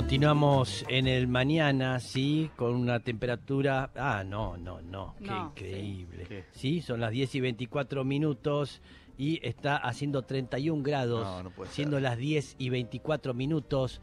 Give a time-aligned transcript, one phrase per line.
[0.00, 3.90] Continuamos en el mañana, sí, con una temperatura.
[3.96, 6.26] Ah, no, no, no, qué No, increíble.
[6.28, 6.44] ¿Qué?
[6.52, 8.82] Sí, son las 10 y 24 minutos
[9.16, 12.02] y está haciendo 31 grados, No, no puede siendo ser.
[12.02, 14.02] las 10 y 24 minutos.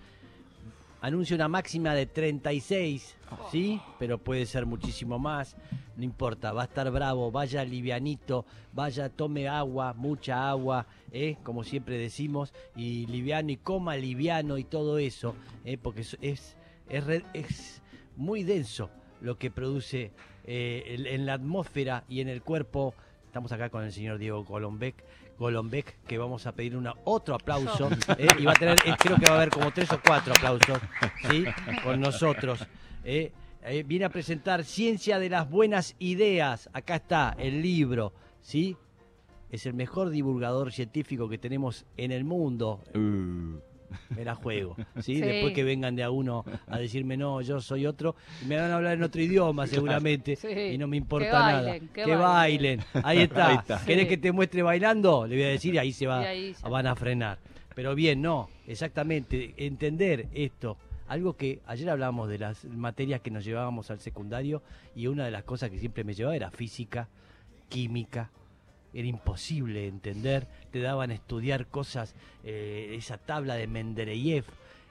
[1.03, 3.17] Anuncia una máxima de 36,
[3.51, 3.81] ¿sí?
[3.99, 5.57] Pero puede ser muchísimo más.
[5.97, 11.35] No importa, va a estar bravo, vaya livianito, vaya, tome agua, mucha agua, ¿eh?
[11.43, 15.35] como siempre decimos, y liviano y coma liviano y todo eso,
[15.65, 15.77] ¿eh?
[15.77, 16.55] porque es, es,
[17.33, 17.81] es
[18.15, 20.11] muy denso lo que produce
[20.45, 22.95] eh, el- en la atmósfera y en el cuerpo.
[23.25, 24.95] Estamos acá con el señor Diego Golombek,
[25.37, 27.89] Golombek que vamos a pedir una, otro aplauso.
[28.17, 28.27] ¿eh?
[28.39, 30.79] y va a tener, eh, creo que va a haber como tres o cuatro aplausos
[31.29, 31.45] ¿sí?
[31.83, 32.65] con nosotros.
[33.03, 33.31] ¿eh?
[33.65, 36.69] Eh, viene a presentar Ciencia de las Buenas Ideas.
[36.73, 38.75] Acá está el libro, ¿sí?
[39.51, 42.81] Es el mejor divulgador científico que tenemos en el mundo.
[42.93, 43.59] Uh,
[44.15, 45.15] Me la juego, ¿sí?
[45.15, 45.21] Sí.
[45.21, 48.71] Después que vengan de a uno a decirme, no, yo soy otro, y me van
[48.71, 50.47] a hablar en otro idioma seguramente, Sí.
[50.47, 51.61] y no me importa Que nada.
[51.61, 52.21] bailen, que que bailen.
[52.21, 53.05] bailen.
[53.05, 53.47] Ahí está.
[53.49, 53.85] Ahí está.
[53.85, 55.25] ¿Querés que te muestre bailando?
[55.27, 57.37] Le voy a decir y ahí se va, ahí van a frenar.
[57.75, 60.77] Pero bien, no, exactamente, entender esto.
[61.07, 64.61] Algo que ayer hablábamos de las materias que nos llevábamos al secundario
[64.95, 67.07] y una de las cosas que siempre me llevaba era física,
[67.69, 68.29] química,
[68.93, 74.45] era imposible entender, te daban a estudiar cosas, eh, esa tabla de Mendeleev,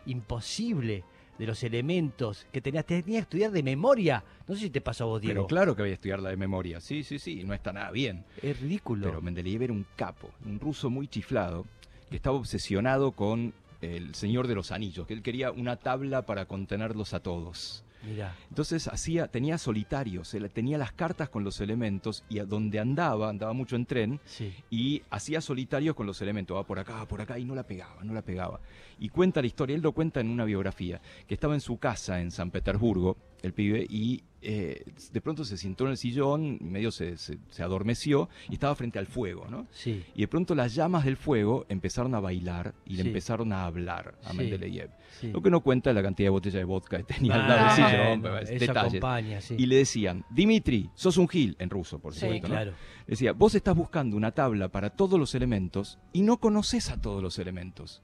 [0.06, 1.04] imposible
[1.38, 4.22] de los elementos que tenías, tenías que estudiar de memoria.
[4.46, 5.34] No sé si te pasó a vos, Diego.
[5.34, 6.80] pero claro que voy a estudiarla de memoria.
[6.80, 8.24] Sí, sí, sí, no está nada bien.
[8.42, 9.06] Es ridículo.
[9.06, 11.66] Pero Mendeleev era un capo, un ruso muy chiflado,
[12.10, 16.46] que estaba obsesionado con el Señor de los Anillos, que él quería una tabla para
[16.46, 17.84] contenerlos a todos.
[18.02, 23.28] Mirá, Entonces hacía, tenía solitarios, tenía las cartas con los elementos y a donde andaba,
[23.28, 24.52] andaba mucho en tren, sí.
[24.70, 27.62] y hacía solitarios con los elementos, va por acá, va por acá, y no la
[27.62, 28.60] pegaba, no la pegaba.
[28.98, 32.20] Y cuenta la historia, él lo cuenta en una biografía, que estaba en su casa
[32.20, 36.90] en San Petersburgo, el pibe, y eh, de pronto se sentó en el sillón, medio
[36.90, 39.66] se, se- se adormeció, y estaba frente al fuego, ¿no?
[39.72, 43.64] Sí, Y de pronto las llamas del fuego empezaron a bailar y le empezaron a
[43.66, 44.36] hablar a Sí.
[44.36, 44.90] Mendeleev.
[45.20, 45.30] sí.
[45.32, 47.60] Lo que no cuenta es la cantidad de botellas de vodka que tenía al lado
[47.60, 49.50] Ah, del sillón, bueno, detalles.
[49.52, 52.48] Y le decían, Dimitri, sos un gil, en ruso, por supuesto.
[52.48, 52.54] ¿no?
[52.54, 52.72] claro.
[53.06, 57.22] Decía, vos estás buscando una tabla para todos los elementos y no conoces a todos
[57.22, 58.02] los elementos.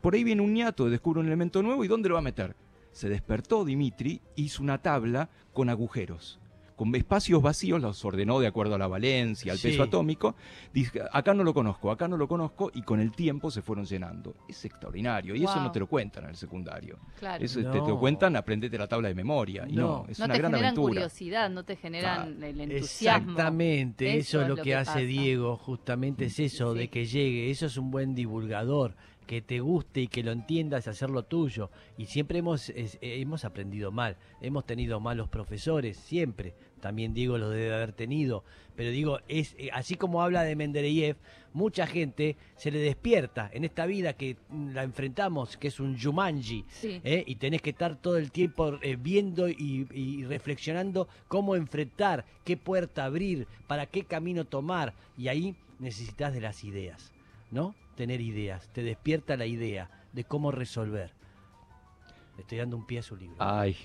[0.00, 2.56] Por ahí viene un ñato, descubre un elemento nuevo y ¿dónde lo va a meter?
[2.98, 6.40] Se despertó Dimitri, hizo una tabla con agujeros.
[6.74, 9.68] Con espacios vacíos los ordenó de acuerdo a la valencia, al Sí.
[9.68, 10.34] peso atómico.
[10.74, 13.84] Dice, acá no lo conozco, acá no lo conozco, y con el tiempo se fueron
[13.84, 14.34] llenando.
[14.48, 16.98] Es extraordinario, y eso no te lo cuentan en el secundario.
[17.20, 17.44] Claro.
[17.44, 17.86] Eso te, te No.
[17.88, 19.64] lo cuentan, aprendete la tabla de memoria.
[19.68, 20.06] Y no, No.
[20.08, 20.92] es no una te gran generan aventura.
[20.94, 23.30] curiosidad, no te generan el entusiasmo.
[23.30, 24.98] Exactamente, eso, es lo que, hace pasa.
[24.98, 26.78] Diego, justamente es eso, Sí.
[26.80, 28.96] de que llegue, eso es un buen divulgador,
[29.28, 31.70] que te guste y que lo entiendas, hacerlo tuyo.
[31.98, 37.36] Y siempre hemos, es- eh, hemos aprendido mal, hemos tenido malos profesores, siempre, también Diego
[37.38, 38.42] lo debe haber tenido,
[38.74, 41.16] pero digo, es eh, así como habla de Mendeleev,
[41.52, 46.00] mucha gente se le despierta en esta vida que mm, la enfrentamos, que es un
[46.00, 47.00] Jumanji, Sí.
[47.04, 47.22] ¿eh?
[47.26, 52.56] y tenés que estar todo el tiempo eh, viendo y, y reflexionando cómo enfrentar, qué
[52.56, 57.12] puerta abrir, para qué camino tomar, y ahí necesitas de las ideas,
[57.50, 57.74] ¿no?
[57.98, 61.10] Tener ideas, te despierta la idea de cómo resolver.
[62.38, 63.34] Le estoy dando un pie a su libro.
[63.40, 63.76] Ay,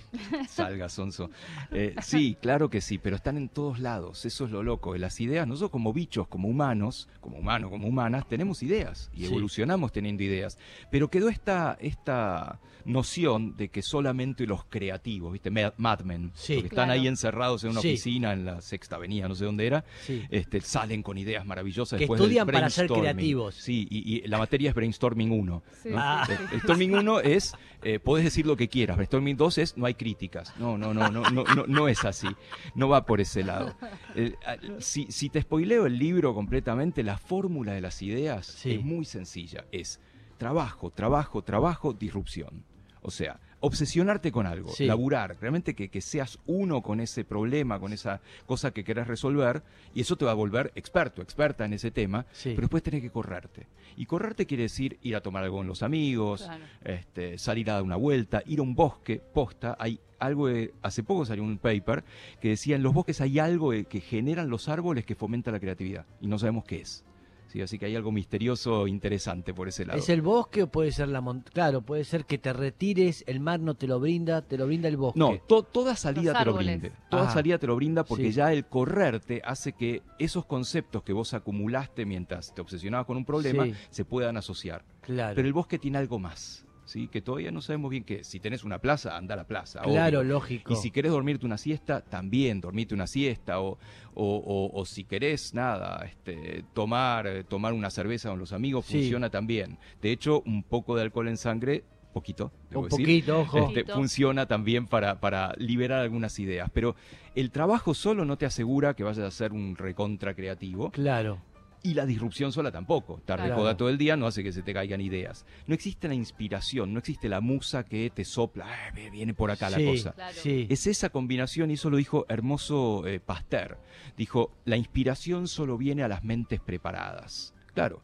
[0.48, 1.32] salga, Sonso.
[1.72, 4.26] Eh, sí, claro que sí, pero están en todos lados.
[4.28, 4.96] Eso es lo loco.
[4.96, 9.26] Las ideas, nosotros como bichos, como humanos, como humanos, como humanas, tenemos ideas y Sí.
[9.26, 10.60] evolucionamos teniendo ideas.
[10.92, 15.50] Pero quedó esta, esta noción de que solamente los creativos, ¿viste?
[15.50, 16.54] Ma- Mad Men, Sí.
[16.62, 16.92] que están Claro.
[16.92, 17.88] ahí encerrados en una Sí.
[17.94, 20.22] oficina en la sexta avenida, no sé dónde era, Sí.
[20.30, 21.98] este, salen con ideas maravillosas.
[21.98, 23.02] Que después del estudian para ser brainstorming.
[23.16, 23.56] creativos.
[23.56, 25.64] Sí, y, y la materia es Brainstorming 1.
[25.82, 25.96] Sí, ¿no?
[25.98, 26.24] Ah.
[26.28, 26.44] sí, El- sí.
[26.56, 28.98] el Storming 1 es, eh, podés decir lo que quieras.
[29.06, 30.54] Storming 2 es, no hay críticas.
[30.60, 32.28] No, no, no, no, no, no, no es así.
[32.76, 33.76] No va por ese lado.
[34.16, 38.76] Eh, ah, si, si te spoileo el libro completamente, la fórmula de las ideas Sí.
[38.76, 39.66] es muy sencilla.
[39.72, 40.00] Es
[40.38, 42.64] trabajo, trabajo, trabajo, disrupción.
[43.02, 44.86] O sea, obsesionarte con algo, Sí.
[44.86, 49.64] laburar, realmente que, que seas uno con ese problema, con esa cosa que querés resolver,
[49.96, 52.50] y eso te va a volver experto, experta en ese tema, Sí.
[52.50, 53.68] pero después tenés que correrte.
[53.96, 56.64] Y correrte quiere decir ir a tomar algo con los amigos, Claro.
[56.84, 61.02] este, salir a dar una vuelta, ir a un bosque, posta, hay algo de- hace
[61.04, 62.04] poco salió un paper
[62.42, 65.60] que decía en los bosques hay algo de- que generan los árboles que fomenta la
[65.62, 67.06] creatividad y no sabemos qué es.
[67.54, 70.00] Sí, así que hay algo misterioso interesante por ese lado.
[70.00, 71.54] ¿Es el bosque o puede ser la montaña?
[71.54, 74.88] Claro, puede ser que te retires, el mar no te lo brinda, te lo brinda
[74.88, 75.20] el bosque.
[75.20, 76.92] No, to- toda salida te lo brinde.
[77.12, 78.32] Toda Ah, salida te lo brinda porque sí.
[78.32, 83.26] ya el correrte hace que esos conceptos que vos acumulaste mientras te obsesionabas con un
[83.26, 83.76] problema Sí.
[83.92, 84.84] se puedan asociar.
[85.02, 85.36] claro.
[85.36, 86.63] Pero el bosque tiene algo más.
[86.86, 87.08] ¿Sí?
[87.08, 88.24] que todavía no sabemos bien qué.
[88.24, 89.82] Si tenés una plaza, anda a la plaza.
[89.82, 90.34] Claro, obvio.
[90.34, 90.74] lógico.
[90.74, 93.60] Y si querés dormirte una siesta, también dormirte una siesta.
[93.62, 93.78] O,
[94.16, 98.86] o, o- o si querés, nada, este, tomar, eh, tomar una cerveza con los amigos,
[98.86, 99.00] Sí.
[99.00, 99.78] funciona también.
[100.02, 101.84] De hecho, un poco de alcohol en sangre,
[102.14, 103.58] poquito, debo Un decir, poquito, ojo.
[103.58, 103.94] este, Poquito.
[103.96, 106.70] funciona también para, para liberar algunas ideas.
[106.72, 106.96] Pero
[107.34, 110.92] el trabajo solo no te asegura que vayas a ser un recontra creativo.
[110.92, 111.40] Claro.
[111.86, 113.18] Y la disrupción sola tampoco.
[113.18, 113.62] Estar de Claro.
[113.62, 115.46] joda todo el día no hace que se te caigan ideas.
[115.68, 119.70] No existe la inspiración, no existe la musa que te sopla, "Ah, viene por acá
[119.70, 120.12] sí, la cosa.
[120.14, 120.38] Claro.
[120.42, 120.66] Sí.
[120.70, 123.78] Es esa combinación, y eso lo dijo hermoso eh, Pasteur.
[124.16, 127.54] Dijo, la inspiración solo viene a las mentes preparadas.
[127.74, 128.02] Claro,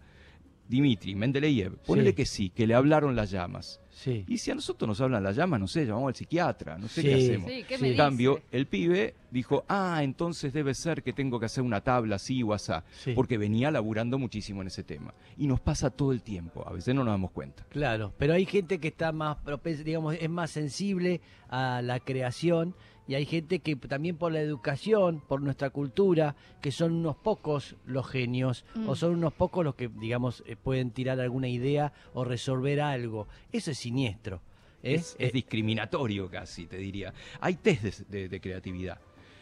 [0.68, 2.16] Dimitri, Mendeleev, ponele Sí.
[2.16, 3.80] que sí, que le hablaron las llamas.
[4.02, 4.24] Sí.
[4.30, 7.02] Y si a nosotros nos hablan las llamas, no sé, llamamos al psiquiatra, no sé
[7.02, 7.08] Sí.
[7.10, 7.52] qué hacemos.
[7.52, 7.98] Sí, ¿qué En dice?
[7.98, 12.42] cambio, el pibe dijo, ah, entonces debe ser que tengo que hacer una tabla así
[12.42, 13.12] o asá, Sí.
[13.14, 15.14] porque venía laburando muchísimo en ese tema.
[15.38, 17.66] Y nos pasa todo el tiempo, a veces no nos damos cuenta.
[17.70, 21.20] Claro, pero hay gente que está más propensa, digamos, es más sensible
[21.50, 22.76] a la creación
[23.10, 27.76] y hay gente que también por la educación, por nuestra cultura, que son unos pocos
[27.86, 28.88] los genios Mm.
[28.88, 33.28] o son unos pocos los que, digamos, eh, pueden tirar alguna idea o resolver algo.
[33.52, 34.42] Eso es siniestro.
[34.84, 34.94] ¿eh?
[34.94, 37.12] Es, es Eh, discriminatorio casi, te diría.
[37.42, 39.00] Hay test de, de- de creatividad.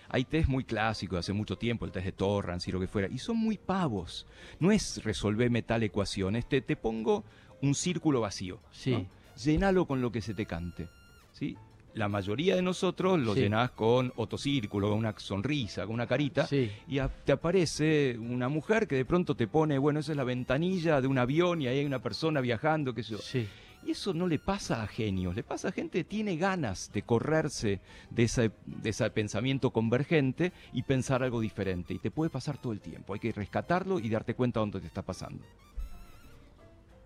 [0.10, 2.88] Hay test muy clásicos de hace mucho tiempo, el test de Torrance y lo que
[2.88, 4.25] fuera, y son muy pavos.
[4.62, 7.25] No es resolverme tal ecuación, este, te pongo
[7.62, 8.60] un círculo vacío.
[8.72, 8.92] Sí.
[8.94, 9.06] ¿no?
[9.44, 10.88] Llenalo con lo que se te cante.
[11.34, 11.58] ¿sí?
[11.98, 13.42] La mayoría de nosotros lo Sí.
[13.42, 16.72] llenás con otocírculo, con una sonrisa, con una carita, sí.
[16.88, 20.24] y a- te aparece una mujer que de pronto te pone, bueno, esa es la
[20.24, 23.18] ventanilla de un avión y ahí hay una persona viajando, qué sé yo.
[23.18, 23.48] Sí.
[23.86, 27.02] Y eso no le pasa a genios, le pasa a gente que tiene ganas de
[27.04, 27.80] correrse
[28.10, 31.94] de ese, de ese pensamiento convergente y pensar algo diferente.
[31.94, 33.14] Y te puede pasar todo el tiempo.
[33.14, 35.44] Hay que rescatarlo y darte cuenta dónde te está pasando.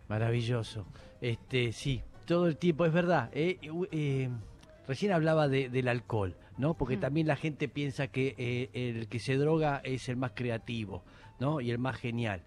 [0.10, 0.86] Maravilloso.
[1.22, 3.30] Este, sí, todo el tiempo, es verdad.
[3.34, 3.60] eh,
[3.92, 4.30] eh,
[4.88, 6.74] recién hablaba de- del alcohol, ¿no?
[6.76, 7.02] Porque Mm.
[7.02, 11.04] también la gente piensa que eh, el que se droga es el más creativo,
[11.40, 11.62] ¿no?
[11.62, 12.42] Y el más genial.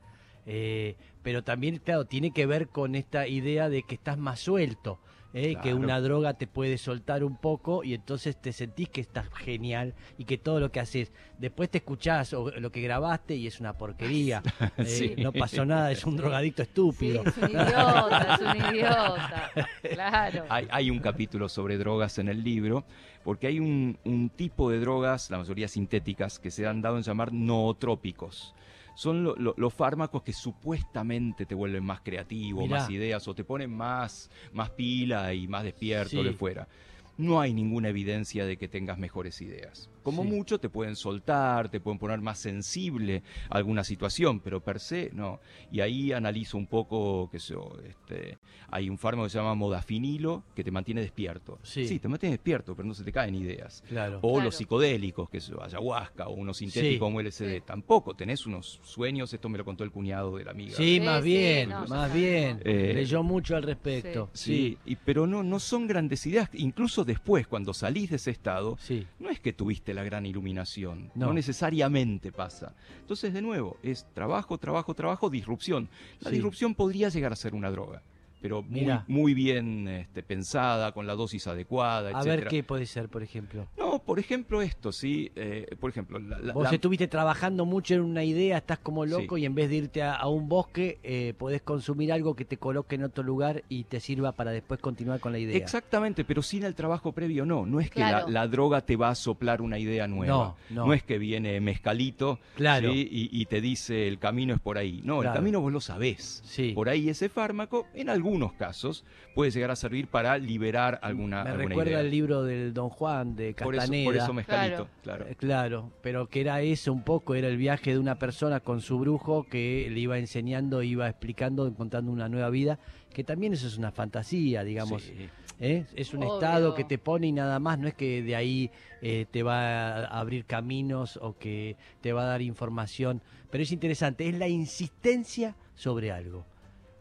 [0.47, 4.99] Eh, pero también, claro, tiene que ver con esta idea de que estás más suelto,
[5.35, 5.57] ¿eh?
[5.63, 9.95] que una droga te puede soltar un poco y entonces te sentís que estás genial
[10.17, 13.61] y que todo lo que haces, después te escuchás o lo que grabaste y es
[13.61, 14.43] una porquería.
[14.79, 15.15] Eh, Sí.
[15.19, 17.23] No pasó nada, es un drogadicto Sí, estúpido.
[17.25, 19.51] es un idiota, es un idiota.
[19.83, 20.45] Claro.
[20.49, 22.85] Hay, hay un capítulo sobre drogas en el libro,
[23.25, 27.03] porque hay un, un tipo de drogas, la mayoría sintéticas, que se han dado en
[27.03, 28.55] llamar nootrópicos.
[28.95, 32.79] Son lo- lo- los fármacos que supuestamente te vuelven más creativo, Mirá.
[32.81, 36.23] más ideas, o te ponen más, más pila y más despierto, Sí.
[36.23, 36.69] que fuera.
[37.17, 39.89] No hay ninguna evidencia de que tengas mejores ideas.
[40.05, 40.29] Como Sí.
[40.29, 45.11] mucho te pueden soltar, te pueden poner más sensible a alguna situación, pero per se
[45.13, 45.41] no.
[45.73, 48.39] Y ahí analizo un poco, que este,
[48.71, 51.59] hay un fármaco que se llama modafinilo que te mantiene despierto.
[51.63, 51.99] Sí.
[51.99, 53.83] te mantiene despierto, pero no se te caen ideas.
[53.89, 54.19] Claro.
[54.23, 54.45] O Claro.
[54.45, 56.99] los psicodélicos, que es ayahuasca, o unos sintéticos Sí.
[56.99, 57.55] como LSD.
[57.57, 57.63] Sí.
[57.65, 60.77] Tampoco, tenés unos sueños, esto me lo contó el cuñado de la amiga.
[60.77, 62.61] Sí, Sí, más sí, bien, no, más bien.
[62.65, 64.29] Eh, Leyó mucho al respecto.
[64.35, 66.51] Sí, y, pero no, no son grandes ideas.
[66.53, 69.07] Incluso después, cuando salís de ese estado, Sí.
[69.19, 71.27] no es que tuviste la gran iluminación, No.
[71.27, 71.33] no.
[71.33, 72.75] necesariamente pasa.
[73.01, 75.89] Entonces, de nuevo, es trabajo, trabajo, trabajo, disrupción.
[76.21, 76.37] La Sí.
[76.37, 78.03] disrupción podría llegar a ser una droga,
[78.45, 79.05] pero muy, Mirá.
[79.09, 83.67] muy bien este, pensada, con la dosis adecuada, A ver qué puede ser, por ejemplo.
[83.79, 85.33] No, por ejemplo, esto, sí.
[85.35, 89.07] eh, por ejemplo, la, la- Vos la- estuviste trabajando mucho en una idea, estás como
[89.07, 89.43] loco Sí.
[89.43, 92.59] y en vez de irte a, a un bosque, eh, podés consumir algo que te
[92.59, 95.57] coloque en otro lugar y te sirva para después continuar con la idea.
[95.57, 97.65] Exactamente, pero sin el trabajo previo, no.
[97.65, 98.29] No es que la- Claro.
[98.29, 100.55] la, droga te va a soplar una idea nueva.
[100.69, 100.93] No, no.
[100.93, 102.93] es que viene mezcalito Claro.
[102.93, 103.09] ¿sí?
[103.11, 105.01] y, y te dice el camino es por ahí.
[105.03, 105.31] No, Claro.
[105.31, 106.43] el camino vos lo sabés.
[106.45, 106.73] Sí.
[106.75, 111.51] Por ahí ese fármaco, en algunos casos, puede llegar a servir para liberar alguna, Me
[111.51, 112.01] alguna recuerda idea.
[112.01, 114.05] el libro del Don Juan de por, eso, Castaneda.
[114.07, 114.89] por eso mezcalito, Claro.
[115.03, 115.27] claro.
[115.29, 118.81] Eh, Claro, pero que era eso un poco, era el viaje de una persona con
[118.81, 122.79] su brujo que le iba enseñando, iba explicando, encontrando una nueva vida,
[123.13, 125.03] que también eso es una fantasía, digamos.
[125.05, 125.29] Sí.
[125.61, 125.85] ¿eh?
[125.95, 126.35] Es un Obvio.
[126.35, 130.05] estado que te pone y nada más, no es que de ahí eh, te va
[130.07, 134.49] a abrir caminos o que te va a dar información, pero es interesante, es la
[134.49, 136.45] insistencia sobre algo,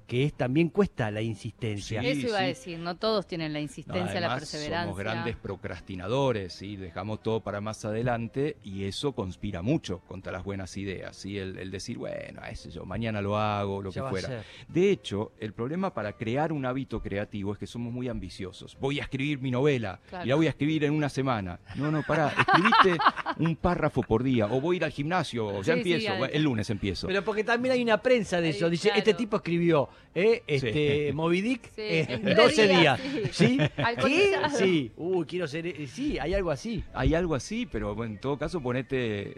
[0.07, 2.01] que es también cuesta la insistencia.
[2.01, 4.83] Sí, Eso iba a decir, no todos tienen la No, insistencia, la perseverancia.
[4.83, 5.35] Somos grandes
[5.83, 6.75] procrastinadores, ¿sí?
[6.75, 11.15] dejamos todo para más adelante y eso conspira mucho contra las buenas ideas.
[11.15, 11.37] ¿sí?
[11.37, 14.43] El, el decir, bueno, ese yo, mañana lo hago, lo Ya que fuera.
[14.67, 18.77] De hecho, el problema para crear un hábito creativo es que somos muy ambiciosos.
[18.79, 20.25] Voy a escribir mi novela Claro.
[20.25, 21.59] y la voy a escribir en una semana.
[21.75, 22.97] No, no, pará, escribiste
[23.39, 27.07] un párrafo por día o voy a ir al gimnasio, ya empiezo, el lunes empiezo.
[27.07, 28.69] Pero porque también hay una prensa de Ahí, eso.
[28.69, 28.99] Dice, claro.
[28.99, 30.43] este tipo escribió ¿eh?
[30.47, 31.13] este, Sí.
[31.13, 33.01] Moby Dick Sí, en en tres 12 días.
[33.13, 33.57] días, ¿Sí?
[34.57, 34.91] sí.
[35.27, 35.67] Quiero ser.
[35.67, 36.83] eh, Sí, hay algo así.
[36.93, 39.35] Hay algo así, pero bueno, en todo caso ponete,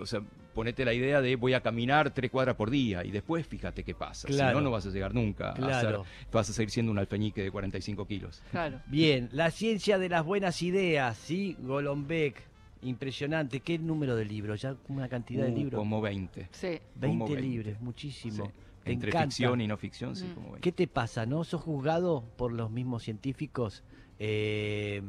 [0.00, 0.20] o sea,
[0.54, 3.94] ponete la idea de voy a caminar tres cuadras por día y después fíjate qué
[3.94, 4.26] pasa.
[4.26, 4.58] Si Claro.
[4.58, 6.04] no, no vas a llegar nunca a Claro.
[6.04, 8.42] ser, vas a seguir siendo un alfeñique de 45 kilos.
[8.50, 8.80] Claro.
[8.86, 11.56] Bien, la ciencia de las buenas ideas, ¿sí?
[11.60, 12.36] Golombek,
[12.82, 13.60] impresionante.
[13.60, 14.60] ¿Qué número de libros?
[14.62, 15.78] Ya una cantidad de Uh, libros.
[15.78, 16.48] Como 20.
[16.52, 16.78] Sí.
[16.94, 17.42] 20 como 20.
[17.42, 18.46] libros, muchísimo.
[18.46, 18.52] Sí.
[18.86, 19.26] Te Entre encanta.
[19.26, 20.34] ficción y no ficción, sí, Mm.
[20.34, 20.60] como 20.
[20.60, 21.44] ¿Qué te pasa, no?
[21.44, 23.82] ¿Sos juzgado por los mismos científicos
[24.18, 25.02] eh,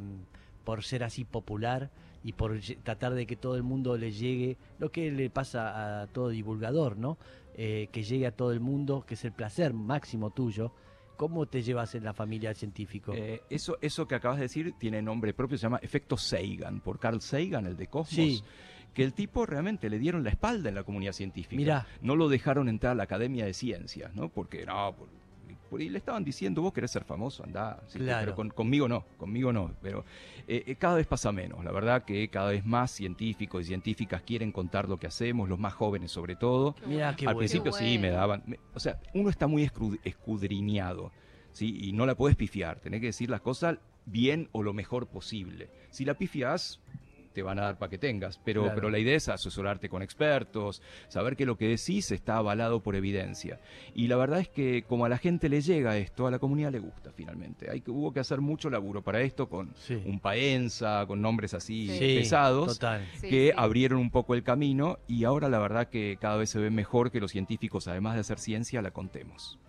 [0.63, 1.89] por ser así popular
[2.23, 6.07] y por tratar de que todo el mundo le llegue lo que le pasa a
[6.07, 7.17] todo divulgador, ¿no?
[7.55, 10.73] Eh, que llegue a todo el mundo, que es el placer máximo tuyo.
[11.15, 13.13] ¿Cómo te llevas en la familia científico?
[13.15, 16.99] Eh, eso, eso que acabas de decir tiene nombre propio, se llama efecto Sagan, por
[16.99, 18.09] Carl Sagan, el de Cosmos.
[18.13, 18.43] Sí.
[18.93, 21.55] Que el tipo realmente le dieron la espalda en la comunidad científica.
[21.55, 21.87] Mirá.
[22.01, 24.29] No lo dejaron entrar a la Academia de Ciencias, ¿no?
[24.29, 25.07] Porque no, por,
[25.69, 27.79] por- y le estaban diciendo, vos querés ser famoso, andá.
[27.87, 28.21] Sí, Claro.
[28.25, 29.71] Pero con- conmigo no, conmigo no.
[29.83, 30.03] Pero
[30.47, 31.63] eh, eh, cada vez pasa menos.
[31.63, 35.59] La verdad que cada vez más científicos y científicas quieren contar lo que hacemos, los
[35.59, 36.75] más jóvenes sobre todo.
[36.87, 37.39] Mirá qué Al bueno.
[37.39, 38.41] principio Qué sí me daban.
[38.47, 39.69] me- o sea, uno está muy
[40.03, 41.11] escudriñado,
[41.51, 41.77] ¿sí?
[41.81, 42.79] Y no la puedes pifiar.
[42.79, 45.69] Tenés que decir las cosas bien o lo mejor posible.
[45.89, 46.79] Si la pifias,
[47.37, 48.39] te van a dar para que tengas.
[48.43, 48.73] Pero, Claro.
[48.75, 52.95] pero la idea es asesorarte con expertos, saber que lo que decís está avalado por
[52.95, 53.59] evidencia.
[53.93, 56.71] Y la verdad es que como a la gente le llega esto, a la comunidad
[56.71, 57.69] le gusta finalmente.
[57.69, 60.01] Hay que, hubo que hacer mucho laburo para esto con Sí.
[60.03, 61.97] un paenza, con nombres así Sí.
[61.99, 63.05] Sí, pesados Total.
[63.21, 63.53] Sí, que sí.
[63.55, 67.11] abrieron un poco el camino y ahora la verdad que cada vez se ve mejor
[67.11, 69.59] que los científicos, además de hacer ciencia, la contemos.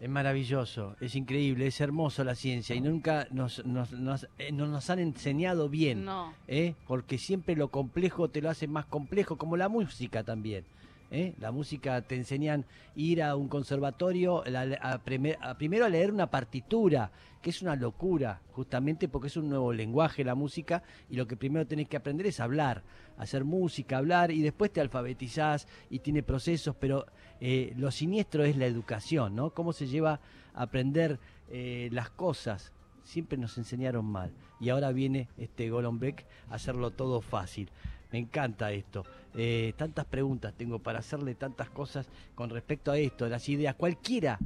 [0.00, 4.66] Es maravilloso, es increíble, es hermoso la ciencia y nunca nos, nos, nos, eh, no
[4.66, 6.04] nos han enseñado bien.
[6.04, 6.34] No.
[6.48, 6.74] ¿eh?
[6.86, 10.64] porque siempre lo complejo te lo hace más complejo, como la música también.
[11.10, 11.32] ¿eh?
[11.40, 12.64] La música te enseñan
[12.96, 17.10] ir a un conservatorio la- a primer- a primero a leer una partitura,
[17.44, 21.36] que es una locura, justamente porque es un nuevo lenguaje la música y lo que
[21.36, 22.82] primero tenés que aprender es hablar,
[23.18, 27.04] hacer música, hablar y después te alfabetizás y tiene procesos, pero
[27.42, 29.50] eh, lo siniestro es la educación, ¿no?
[29.50, 30.20] Cómo se lleva
[30.54, 31.20] a aprender
[31.50, 32.72] eh, las cosas
[33.02, 34.32] siempre nos enseñaron mal.
[34.58, 37.70] Y ahora viene este Golombek a hacerlo todo fácil.
[38.10, 39.04] Me encanta esto.
[39.34, 43.74] Eh, tantas preguntas tengo para hacerle tantas cosas con respecto a esto, las ideas.
[43.74, 44.38] Cualquiera,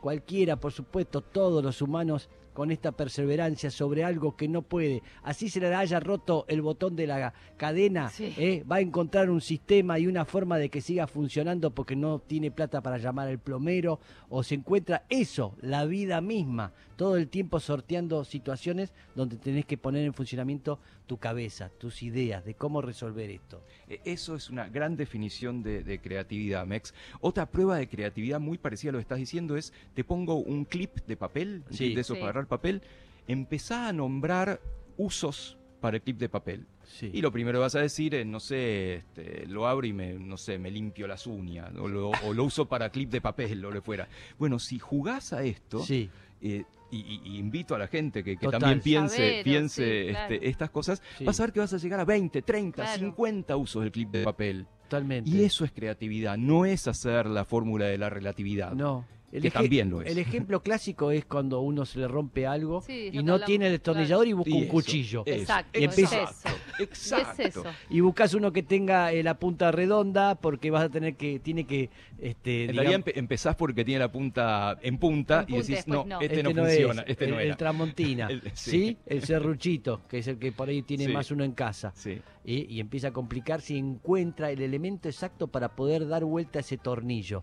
[0.00, 5.02] cualquiera, por supuesto, todos los humanos con esta perseverancia sobre algo que no puede.
[5.22, 8.32] Así se le haya roto el botón de la cadena, Sí.
[8.38, 8.64] ¿eh?
[8.70, 12.50] va a encontrar un sistema y una forma de que siga funcionando porque no tiene
[12.50, 17.60] plata para llamar al plomero o se encuentra eso, la vida misma, todo el tiempo
[17.60, 23.30] sorteando situaciones donde tenés que poner en funcionamiento tu cabeza, tus ideas de cómo resolver
[23.30, 23.62] esto.
[23.86, 26.94] E- Eso es una gran definición de, de creatividad, Mex.
[27.20, 30.64] Otra prueba de creatividad muy parecida a lo que estás diciendo es, te pongo un
[30.64, 31.94] clip de papel, Sí.
[31.94, 32.20] de esos Sí.
[32.20, 32.82] para agarrar papel,
[33.28, 34.60] empezá a nombrar
[34.96, 36.66] usos para el clip de papel.
[36.84, 37.10] Sí.
[37.12, 40.14] Y lo primero que vas a decir es, no sé, este, lo abro y me,
[40.14, 43.64] no sé, me limpio las uñas, o lo, o lo uso para clip de papel,
[43.64, 44.08] o lo que fuera.
[44.38, 46.08] Bueno, si jugás a esto, Sí,
[46.40, 50.34] eh, y, y- y invito a la gente que, también piense, piense sí, claro.
[50.34, 51.24] este, estas cosas, Sí.
[51.24, 52.98] vas a ver que vas a llegar a 20, 30, Claro.
[52.98, 54.66] 50 usos del clip de papel.
[54.82, 55.28] totalmente.
[55.28, 58.72] Y eso es creatividad, no es hacer la fórmula de la relatividad.
[58.72, 59.04] No.
[59.32, 60.10] El que también lo es.
[60.10, 63.66] El ejemplo clásico es cuando uno se le rompe algo Sí, y no hablamos, tiene
[63.66, 65.22] el destornillador y busca Y un eso, cuchillo.
[65.26, 66.48] eso, Exacto, Y empieza- es eso.
[66.78, 67.42] Exacto.
[67.42, 67.64] Y es eso.
[67.90, 71.64] Y buscas uno que tenga eh, la punta redonda porque vas a tener que, tiene
[71.66, 75.52] que, este, En digamos- realidad empe- empezás porque tiene la punta en punta En y
[75.52, 76.20] punta, decís, después no, no.
[76.20, 77.56] este, no, es, funciona, este el, no el era.
[77.56, 78.70] Tramontina, El- ¿sí?
[78.70, 78.98] sí.
[79.06, 81.12] El serruchito, que es el que por ahí tiene Sí.
[81.12, 81.92] más uno en casa.
[81.96, 82.20] Sí.
[82.44, 86.60] Y, y empieza a complicarse y encuentra el elemento exacto para poder dar vuelta a
[86.60, 87.42] ese tornillo.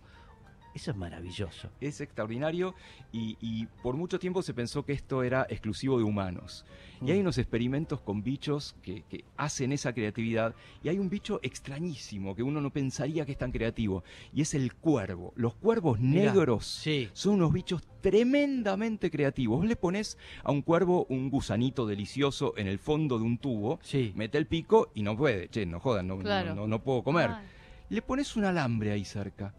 [0.73, 1.69] Eso es maravilloso.
[1.79, 2.73] es extraordinario
[3.11, 6.65] y, y por mucho tiempo se pensó que esto era exclusivo de humanos.
[7.05, 7.21] Y hay Mm.
[7.21, 12.43] unos experimentos con bichos que, que hacen esa creatividad y hay un bicho extrañísimo que
[12.43, 14.03] uno no pensaría que es tan creativo
[14.33, 15.33] y es el cuervo.
[15.35, 17.09] Los cuervos negros Sí.
[17.13, 19.57] son unos bichos tremendamente creativos.
[19.59, 23.79] Vos le pones a un cuervo un gusanito delicioso en el fondo de un tubo,
[23.83, 24.11] Sí.
[24.15, 25.49] mete el pico y no puede.
[25.49, 26.55] Che, no jodan, no, no- Claro.
[26.55, 27.45] no- no puedo comer Ay,
[27.89, 29.53] le pones un alambre ahí cerca.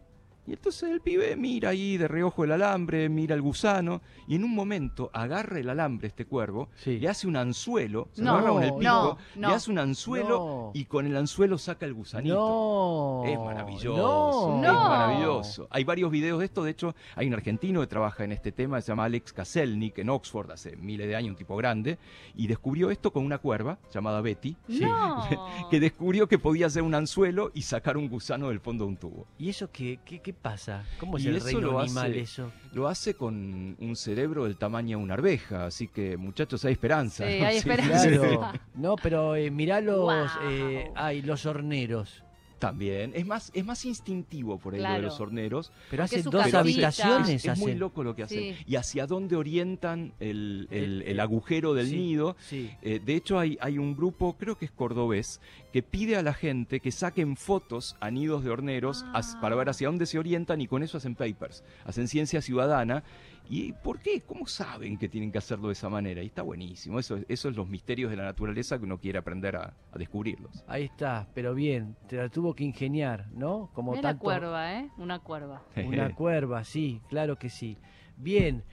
[0.47, 4.45] Y entonces el pibe mira ahí de reojo el alambre, mira el gusano, y en
[4.45, 6.99] un momento agarra el alambre este cuervo, Sí.
[6.99, 9.49] le hace un anzuelo, se No, agarra con el pico, no, no.
[9.49, 10.71] le hace un anzuelo No.
[10.75, 12.35] y con el anzuelo saca el gusanito.
[12.35, 13.23] No.
[13.27, 14.57] Es maravilloso, No.
[14.57, 14.75] es No.
[14.89, 15.67] maravilloso.
[15.71, 18.81] Hay varios videos de esto, de hecho, hay un argentino que trabaja en este tema,
[18.83, 21.99] se llama Alex Kaselnik, en Oxford, hace miles de años, un tipo grande,
[22.37, 24.81] y descubrió esto con una cuerva llamada Betty, Sí.
[24.85, 25.25] No.
[25.71, 28.97] que descubrió que podía hacer un anzuelo y sacar un gusano del fondo de un
[28.99, 29.27] tubo.
[29.39, 30.85] ¿Y eso qué, qué, qué pasa?
[30.99, 32.53] ¿Cómo es Y el eso reino lo animal hace- eso?
[32.73, 37.27] Lo hace con un cerebro del tamaño de una arveja, así que muchachos, hay esperanza.
[37.29, 37.47] Sí, ¿no?
[37.47, 38.09] hay esperanza.
[38.09, 38.53] Claro.
[38.75, 40.27] No, pero eh, mirá los, Guau.
[40.51, 42.24] eh, ay, los horneros.
[42.67, 43.13] También.
[43.15, 45.03] Es más, es más instintivo por ahí lo de Claro.
[45.09, 45.73] los horneros.
[45.91, 46.61] Pero hacen dos casita.
[46.61, 47.45] habitaciones.
[47.45, 47.79] Es muy hacen.
[47.79, 48.55] loco lo que hacen.
[48.55, 48.65] Sí.
[48.67, 51.97] Y hacia dónde orientan el, el- Eh, el agujero del sí.
[51.97, 52.37] nido.
[52.41, 52.71] Sí.
[52.83, 55.41] Eh, de hecho, hay, hay un grupo, creo que es cordobés,
[55.73, 59.41] que pide a la gente que saquen fotos a nidos de horneros as- Ah.
[59.41, 63.03] para ver hacia dónde se orientan y con eso hacen papers, hacen ciencia ciudadana.
[63.49, 64.23] ¿Y por qué?
[64.23, 66.23] ¿Cómo saben que tienen que hacerlo de esa manera?
[66.23, 66.99] Y está buenísimo.
[66.99, 70.65] Eso, eso es los misterios de la naturaleza que uno quiere aprender a, a descubrirlos.
[70.67, 73.71] Ahí está, pero bien, te la tuvo que ingeniar, ¿no?
[73.75, 74.91] Como tanto- cuerva, ¿eh?
[74.97, 75.63] Una cuerva.
[75.77, 77.77] Una cuerva, sí, claro que sí.
[78.17, 78.65] Bien.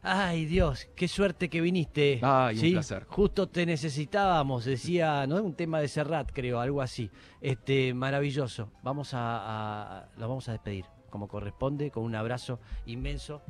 [0.00, 2.20] Ay, Dios, qué suerte que viniste.
[2.22, 2.70] Ay, un ¿sí?
[2.72, 3.04] placer.
[3.08, 5.42] Justo te necesitábamos, decía, ¿no?
[5.42, 7.10] Un tema de Serrat, creo, algo así.
[7.40, 8.70] Este, maravilloso.
[8.82, 9.18] Vamos a,
[10.02, 13.42] a- lo vamos a despedir, como corresponde, con un abrazo inmenso.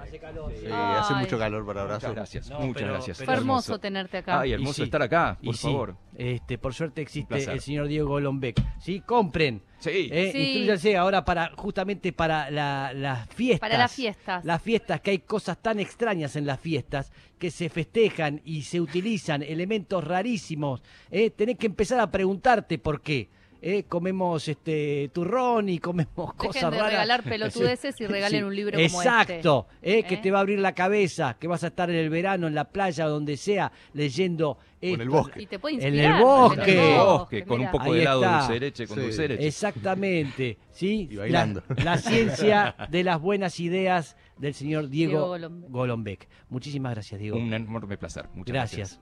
[0.00, 0.52] Hace calor.
[0.58, 2.08] Sí, hace mucho calor para abrazo.
[2.08, 3.18] Muchas gracias, No, muchas pero- gracias.
[3.18, 4.40] pero- Fue hermoso tenerte acá.
[4.40, 4.82] Ay, Y hermoso sí.
[4.84, 5.96] estar acá, Y por sí, favor.
[6.16, 8.60] Este, por suerte existe el señor Diego Golombek.
[8.80, 9.00] ¿Sí?
[9.00, 9.62] Compren.
[9.78, 10.08] Sí.
[10.10, 10.38] Eh, Sí.
[10.38, 13.60] Instrúyanse ahora para justamente para la- las fiestas.
[13.60, 14.44] Para las fiestas.
[14.44, 18.80] Las fiestas, que hay cosas tan extrañas en las fiestas que se festejan y se
[18.80, 20.82] utilizan elementos rarísimos.
[21.10, 21.30] ¿eh?
[21.30, 23.30] Tenés que empezar a preguntarte por qué.
[23.62, 23.84] ¿Eh?
[23.84, 26.90] Comemos este turrón y comemos Dejen cosas de raras.
[26.92, 28.96] regalar pelotudeces y regalen Sí, un libro como este.
[28.98, 30.02] Exacto, ¿eh?
[30.04, 30.20] que ¿Eh?
[30.22, 32.64] te va a abrir la cabeza, que vas a estar en el verano, en la
[32.70, 35.12] playa, donde sea, leyendo en el esto.
[35.12, 35.42] bosque.
[35.42, 36.16] Y te puede En inspirar.
[36.18, 36.72] el bosque.
[36.72, 39.02] En el bosque, con un poco de helado dulce leche, con Sí.
[39.02, 39.46] dulce leche.
[39.46, 41.08] Exactamente, ¿sí?
[41.10, 41.62] Y bailando.
[41.76, 45.70] La, la ciencia de las buenas ideas del señor Diego, Diego Golombek.
[45.70, 46.28] Golombek.
[46.48, 47.36] Muchísimas gracias, Diego.
[47.38, 48.26] Un enorme placer.
[48.34, 48.78] Muchas gracias.
[48.78, 48.96] gracias.